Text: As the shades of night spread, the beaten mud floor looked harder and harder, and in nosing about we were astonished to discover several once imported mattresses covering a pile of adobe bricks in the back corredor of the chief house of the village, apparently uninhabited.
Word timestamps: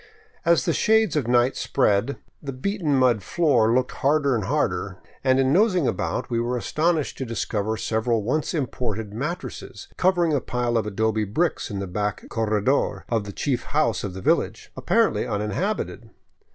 As 0.45 0.65
the 0.65 0.73
shades 0.73 1.15
of 1.15 1.27
night 1.27 1.55
spread, 1.55 2.17
the 2.41 2.51
beaten 2.51 2.95
mud 2.95 3.21
floor 3.21 3.71
looked 3.71 3.91
harder 3.91 4.33
and 4.33 4.45
harder, 4.45 4.97
and 5.23 5.39
in 5.39 5.53
nosing 5.53 5.87
about 5.87 6.27
we 6.27 6.39
were 6.39 6.57
astonished 6.57 7.19
to 7.19 7.23
discover 7.25 7.77
several 7.77 8.23
once 8.23 8.55
imported 8.55 9.13
mattresses 9.13 9.89
covering 9.97 10.33
a 10.33 10.41
pile 10.41 10.75
of 10.75 10.87
adobe 10.87 11.23
bricks 11.25 11.69
in 11.69 11.77
the 11.77 11.85
back 11.85 12.27
corredor 12.29 13.05
of 13.09 13.25
the 13.25 13.31
chief 13.31 13.61
house 13.77 14.03
of 14.03 14.15
the 14.15 14.21
village, 14.21 14.71
apparently 14.75 15.27
uninhabited. 15.27 16.09